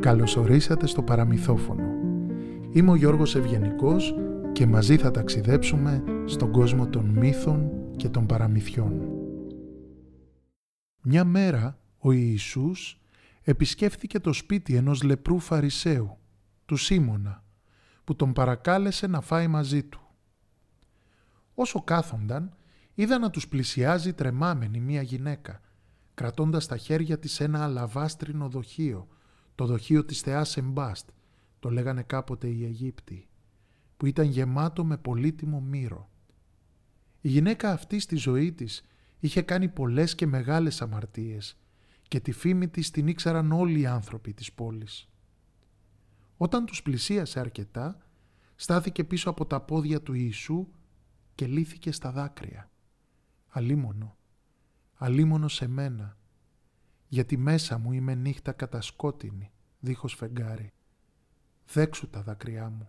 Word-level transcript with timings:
Καλωσορίσατε 0.00 0.86
στο 0.86 1.02
παραμυθόφωνο. 1.02 1.84
Είμαι 2.72 2.90
ο 2.90 2.94
Γιώργος 2.94 3.36
Ευγενικός 3.36 4.14
και 4.52 4.66
μαζί 4.66 4.96
θα 4.96 5.10
ταξιδέψουμε 5.10 6.04
στον 6.24 6.52
κόσμο 6.52 6.88
των 6.88 7.04
μύθων 7.04 7.70
και 7.96 8.08
των 8.08 8.26
παραμυθιών. 8.26 9.08
Μια 11.02 11.24
μέρα 11.24 11.78
ο 11.98 12.12
Ιησούς 12.12 13.00
επισκέφθηκε 13.42 14.18
το 14.18 14.32
σπίτι 14.32 14.74
ενός 14.74 15.02
λεπρού 15.02 15.38
Φαρισαίου, 15.38 16.18
του 16.66 16.76
Σίμωνα, 16.76 17.44
που 18.04 18.16
τον 18.16 18.32
παρακάλεσε 18.32 19.06
να 19.06 19.20
φάει 19.20 19.46
μαζί 19.46 19.82
του. 19.82 20.00
Όσο 21.54 21.82
κάθονταν, 21.82 22.56
είδα 22.94 23.18
να 23.18 23.30
τους 23.30 23.48
πλησιάζει 23.48 24.12
τρεμάμενη 24.12 24.80
μία 24.80 25.02
γυναίκα, 25.02 25.60
κρατώντας 26.14 26.64
στα 26.64 26.76
χέρια 26.76 27.18
της 27.18 27.40
ένα 27.40 27.64
αλαβάστρινο 27.64 28.48
δοχείο, 28.48 29.08
το 29.54 29.66
δοχείο 29.66 30.04
της 30.04 30.20
θεάς 30.20 30.56
Εμπάστ, 30.56 31.08
το 31.58 31.70
λέγανε 31.70 32.02
κάποτε 32.02 32.48
οι 32.48 32.64
Αιγύπτιοι, 32.64 33.26
που 33.96 34.06
ήταν 34.06 34.26
γεμάτο 34.26 34.84
με 34.84 34.96
πολύτιμο 34.96 35.60
μύρο. 35.60 36.10
Η 37.20 37.28
γυναίκα 37.28 37.70
αυτή 37.70 37.98
στη 37.98 38.16
ζωή 38.16 38.52
της 38.52 38.84
είχε 39.18 39.42
κάνει 39.42 39.68
πολλές 39.68 40.14
και 40.14 40.26
μεγάλες 40.26 40.82
αμαρτίες 40.82 41.56
και 42.08 42.20
τη 42.20 42.32
φήμη 42.32 42.68
της 42.68 42.90
την 42.90 43.06
ήξεραν 43.06 43.52
όλοι 43.52 43.80
οι 43.80 43.86
άνθρωποι 43.86 44.32
της 44.32 44.52
πόλης. 44.52 45.08
Όταν 46.36 46.66
τους 46.66 46.82
πλησίασε 46.82 47.40
αρκετά, 47.40 47.98
στάθηκε 48.54 49.04
πίσω 49.04 49.30
από 49.30 49.46
τα 49.46 49.60
πόδια 49.60 50.02
του 50.02 50.12
Ιησού 50.14 50.68
και 51.34 51.46
λύθηκε 51.46 51.92
στα 51.92 52.12
δάκρυα. 52.12 52.70
Αλίμονο, 53.48 54.16
αλίμονο 55.02 55.48
σε 55.48 55.66
μένα, 55.66 56.16
γιατί 57.08 57.36
μέσα 57.36 57.78
μου 57.78 57.92
είμαι 57.92 58.14
νύχτα 58.14 58.52
κατασκότεινη, 58.52 59.52
δίχως 59.80 60.14
φεγγάρι. 60.14 60.72
Δέξου 61.72 62.10
τα 62.10 62.22
δάκρυά 62.22 62.68
μου, 62.68 62.88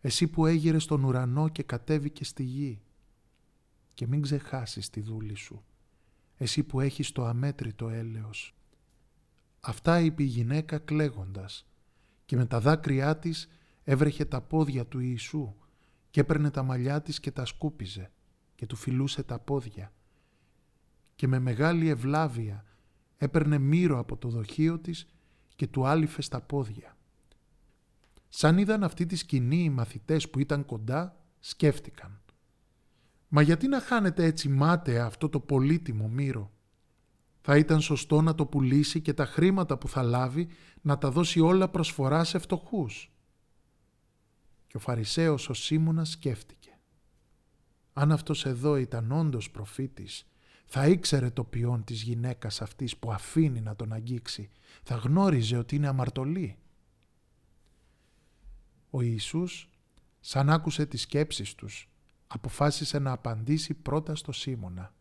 εσύ 0.00 0.28
που 0.28 0.46
έγειρες 0.46 0.82
στον 0.82 1.04
ουρανό 1.04 1.48
και 1.48 1.62
κατέβηκε 1.62 2.24
στη 2.24 2.42
γη. 2.42 2.82
Και 3.94 4.06
μην 4.06 4.22
ξεχάσεις 4.22 4.90
τη 4.90 5.00
δούλη 5.00 5.34
σου, 5.34 5.64
εσύ 6.36 6.62
που 6.62 6.80
έχεις 6.80 7.12
το 7.12 7.24
αμέτρητο 7.24 7.88
έλεος. 7.88 8.54
Αυτά 9.60 10.00
είπε 10.00 10.22
η 10.22 10.26
γυναίκα 10.26 10.78
κλαίγοντας 10.78 11.66
και 12.24 12.36
με 12.36 12.46
τα 12.46 12.60
δάκρυά 12.60 13.18
της 13.18 13.48
έβρεχε 13.84 14.24
τα 14.24 14.40
πόδια 14.40 14.86
του 14.86 14.98
Ιησού 14.98 15.54
και 16.10 16.20
έπαιρνε 16.20 16.50
τα 16.50 16.62
μαλλιά 16.62 17.02
της 17.02 17.20
και 17.20 17.30
τα 17.30 17.44
σκούπιζε 17.44 18.10
και 18.54 18.66
του 18.66 18.76
φιλούσε 18.76 19.22
τα 19.22 19.38
πόδια 19.38 19.92
και 21.20 21.28
με 21.28 21.38
μεγάλη 21.38 21.88
ευλάβεια 21.88 22.64
έπαιρνε 23.16 23.58
μύρο 23.58 23.98
από 23.98 24.16
το 24.16 24.28
δοχείο 24.28 24.78
της 24.78 25.06
και 25.56 25.66
του 25.66 25.86
άλυφε 25.86 26.22
στα 26.22 26.40
πόδια. 26.40 26.96
Σαν 28.28 28.58
είδαν 28.58 28.84
αυτή 28.84 29.06
τη 29.06 29.16
σκηνή 29.16 29.62
οι 29.64 29.70
μαθητές 29.70 30.30
που 30.30 30.38
ήταν 30.38 30.64
κοντά, 30.64 31.16
σκέφτηκαν. 31.40 32.20
Μα 33.28 33.42
γιατί 33.42 33.68
να 33.68 33.80
χάνετε 33.80 34.24
έτσι 34.24 34.48
μάταια 34.48 35.04
αυτό 35.04 35.28
το 35.28 35.40
πολύτιμο 35.40 36.08
μύρο; 36.08 36.52
Θα 37.40 37.56
ήταν 37.56 37.80
σωστό 37.80 38.20
να 38.20 38.34
το 38.34 38.46
πουλήσει 38.46 39.00
και 39.00 39.14
τα 39.14 39.24
χρήματα 39.24 39.78
που 39.78 39.88
θα 39.88 40.02
λάβει 40.02 40.48
να 40.80 40.98
τα 40.98 41.10
δώσει 41.10 41.40
όλα 41.40 41.68
προσφορά 41.68 42.24
σε 42.24 42.38
φτωχούς. 42.38 43.12
Και 44.66 44.76
ο 44.76 44.80
Φαρισαίος 44.80 45.48
ο 45.48 45.54
Σίμωνας 45.54 46.10
σκέφτηκε. 46.10 46.78
Αν 47.92 48.12
αυτός 48.12 48.46
εδώ 48.46 48.76
ήταν 48.76 49.12
όντως 49.12 49.50
προφήτης, 49.50 50.24
θα 50.72 50.86
ήξερε 50.86 51.30
το 51.30 51.44
ποιόν 51.44 51.84
της 51.84 52.02
γυναίκας 52.02 52.62
αυτής 52.62 52.96
που 52.96 53.12
αφήνει 53.12 53.60
να 53.60 53.76
τον 53.76 53.92
αγγίξει. 53.92 54.50
Θα 54.82 54.94
γνώριζε 54.94 55.56
ότι 55.56 55.76
είναι 55.76 55.88
αμαρτωλή. 55.88 56.58
Ο 58.90 59.00
Ιησούς, 59.00 59.68
σαν 60.20 60.50
άκουσε 60.50 60.86
τις 60.86 61.00
σκέψεις 61.00 61.54
τους, 61.54 61.88
αποφάσισε 62.26 62.98
να 62.98 63.12
απαντήσει 63.12 63.74
πρώτα 63.74 64.14
στο 64.14 64.32
Σίμωνα, 64.32 64.94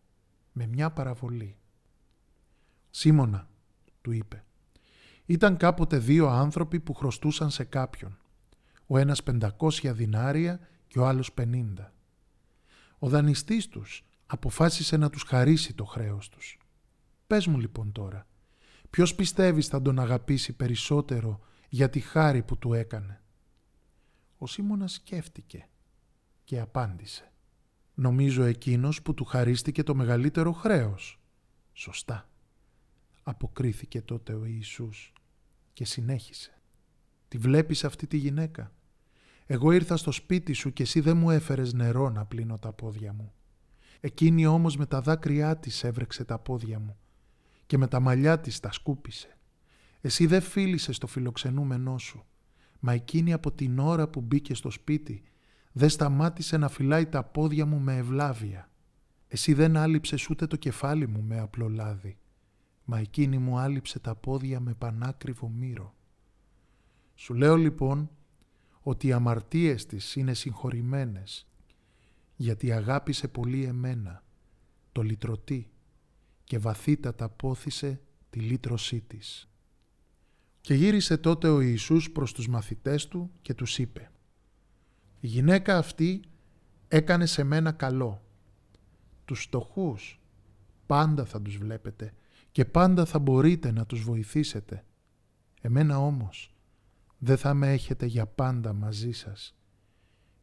με 0.51 0.67
μια 0.67 0.91
παραβολή. 0.91 1.57
«Σίμωνα», 2.89 3.49
του 4.01 4.11
είπε, 4.11 4.43
«ήταν 5.25 5.57
κάποτε 5.57 5.97
δύο 5.97 6.27
άνθρωποι 6.27 6.79
που 6.79 6.93
χρωστούσαν 6.93 7.49
σε 7.49 7.63
κάποιον, 7.63 8.17
ο 8.87 8.97
ένας 8.97 9.23
πεντακόσια 9.23 9.93
δινάρια 9.93 10.59
και 10.87 10.99
ο 10.99 11.07
άλλος 11.07 11.33
πενήντα. 11.33 11.93
Ο 12.99 13.09
δανειστής 13.09 13.67
τους 13.67 14.03
αποφάσισε 14.31 14.97
να 14.97 15.09
τους 15.09 15.23
χαρίσει 15.23 15.73
το 15.73 15.85
χρέος 15.85 16.29
τους. 16.29 16.57
Πες 17.27 17.47
μου 17.47 17.59
λοιπόν 17.59 17.91
τώρα, 17.91 18.27
ποιος 18.89 19.15
πιστεύεις 19.15 19.67
θα 19.67 19.81
τον 19.81 19.99
αγαπήσει 19.99 20.53
περισσότερο 20.53 21.39
για 21.69 21.89
τη 21.89 21.99
χάρη 21.99 22.43
που 22.43 22.57
του 22.57 22.73
έκανε; 22.73 23.21
Ο 24.37 24.47
Σίμωνας 24.47 24.93
σκέφτηκε 24.93 25.67
και 26.43 26.59
απάντησε. 26.59 27.31
Νομίζω 27.93 28.43
εκείνος 28.43 29.01
που 29.01 29.13
του 29.13 29.25
χαρίστηκε 29.25 29.83
το 29.83 29.95
μεγαλύτερο 29.95 30.51
χρέος. 30.51 31.19
Σωστά. 31.73 32.29
Αποκρίθηκε 33.23 34.01
τότε 34.01 34.33
ο 34.33 34.45
Ιησούς 34.45 35.13
και 35.73 35.85
συνέχισε. 35.85 36.61
Τη 37.27 37.37
βλέπεις 37.37 37.83
αυτή 37.83 38.07
τη 38.07 38.17
γυναίκα; 38.17 38.71
Εγώ 39.45 39.71
ήρθα 39.71 39.97
στο 39.97 40.11
σπίτι 40.11 40.53
σου 40.53 40.73
και 40.73 40.83
εσύ 40.83 40.99
δεν 40.99 41.17
μου 41.17 41.29
έφερες 41.29 41.73
νερό 41.73 42.09
να 42.09 42.25
πλύνω 42.25 42.57
τα 42.57 42.71
πόδια 42.71 43.13
μου. 43.13 43.33
Εκείνη 43.99 44.45
όμως 44.45 44.77
με 44.77 44.85
τα 44.85 45.01
δάκρυά 45.01 45.57
της 45.57 45.83
έβρεξε 45.83 46.23
τα 46.23 46.39
πόδια 46.39 46.79
μου 46.79 46.97
και 47.65 47.77
με 47.77 47.87
τα 47.87 47.99
μαλλιά 47.99 48.39
της 48.39 48.59
τα 48.59 48.71
σκούπισε. 48.71 49.37
Εσύ 50.01 50.25
δεν 50.25 50.41
φίλησες 50.41 50.97
το 50.97 51.07
φιλοξενούμενό 51.07 51.97
σου, 51.97 52.25
μα 52.79 52.93
εκείνη 52.93 53.33
από 53.33 53.51
την 53.51 53.79
ώρα 53.79 54.07
που 54.07 54.21
μπήκε 54.21 54.53
στο 54.53 54.69
σπίτι 54.69 55.23
δεν 55.71 55.89
σταμάτησε 55.89 56.57
να 56.57 56.67
φυλάει 56.67 57.05
τα 57.05 57.23
πόδια 57.23 57.65
μου 57.65 57.79
με 57.79 57.95
ευλάβεια. 57.95 58.69
Εσύ 59.27 59.53
δεν 59.53 59.77
άλυψες 59.77 60.29
ούτε 60.29 60.47
το 60.47 60.55
κεφάλι 60.55 61.07
μου 61.07 61.21
με 61.21 61.39
απλό 61.39 61.69
λάδι, 61.69 62.17
μα 62.83 62.99
εκείνη 62.99 63.37
μου 63.37 63.57
άλυψε 63.57 63.99
τα 63.99 64.15
πόδια 64.15 64.59
με 64.59 64.73
πανάκριβο 64.73 65.49
μύρο. 65.49 65.95
Σου 67.15 67.33
λέω 67.33 67.55
λοιπόν 67.55 68.09
ότι 68.81 69.07
οι 69.07 69.11
αμαρτίες 69.11 69.85
της 69.85 70.15
είναι 70.15 70.33
συγχωρημένες 70.33 71.48
γιατί 72.41 72.71
αγάπησε 72.71 73.27
πολύ 73.27 73.63
εμένα, 73.63 74.23
το 74.91 75.01
λυτρωτή 75.01 75.71
και 76.43 76.57
βαθύτατα 76.57 77.29
πόθησε 77.29 78.01
τη 78.29 78.39
λύτρωσή 78.39 79.01
της. 79.01 79.49
Και 80.61 80.73
γύρισε 80.73 81.17
τότε 81.17 81.47
ο 81.47 81.61
Ιησούς 81.61 82.11
προς 82.11 82.33
τους 82.33 82.47
μαθητές 82.47 83.07
του 83.07 83.31
και 83.41 83.53
τους 83.53 83.77
είπε 83.77 84.11
«Η 85.19 85.27
γυναίκα 85.27 85.77
αυτή 85.77 86.21
έκανε 86.87 87.25
σε 87.25 87.43
μένα 87.43 87.71
καλό. 87.71 88.23
Τους 89.25 89.43
στοχούς 89.43 90.21
πάντα 90.85 91.25
θα 91.25 91.41
τους 91.41 91.57
βλέπετε 91.57 92.13
και 92.51 92.65
πάντα 92.65 93.05
θα 93.05 93.19
μπορείτε 93.19 93.71
να 93.71 93.85
τους 93.85 94.03
βοηθήσετε. 94.03 94.85
Εμένα 95.61 95.99
όμως 95.99 96.53
δεν 97.17 97.37
θα 97.37 97.53
με 97.53 97.71
έχετε 97.71 98.05
για 98.05 98.25
πάντα 98.25 98.73
μαζί 98.73 99.11
σας 99.11 99.58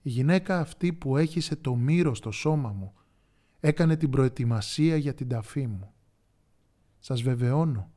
η 0.07 0.09
γυναίκα 0.09 0.61
αυτή 0.61 0.93
που 0.93 1.17
έχισε 1.17 1.57
το 1.57 1.75
μύρος 1.75 2.19
στο 2.19 2.31
σώμα 2.31 2.73
μου 2.73 2.93
έκανε 3.61 3.97
την 3.97 4.11
προετοιμασία 4.11 4.97
για 4.97 5.15
την 5.15 5.29
ταφή 5.29 5.67
μου. 5.67 5.93
Σας 6.99 7.23
βεβαιώνω 7.23 7.91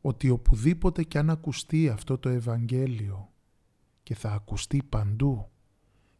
ότι 0.00 0.30
οπουδήποτε 0.30 1.02
κι 1.02 1.18
αν 1.18 1.30
ακουστεί 1.30 1.88
αυτό 1.88 2.18
το 2.18 2.28
Ευαγγέλιο 2.28 3.32
και 4.02 4.14
θα 4.14 4.32
ακουστεί 4.32 4.82
παντού, 4.88 5.48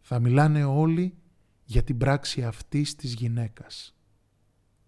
θα 0.01 0.19
μιλάνε 0.19 0.65
όλοι 0.65 1.19
για 1.65 1.83
την 1.83 1.99
πράξη 1.99 2.45
αυτής 2.45 2.95
της 2.95 3.15
γυναίκας. 3.15 3.98